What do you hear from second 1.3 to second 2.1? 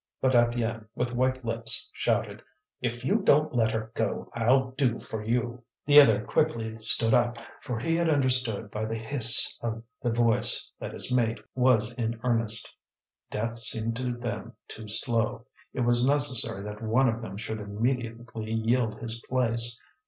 lips,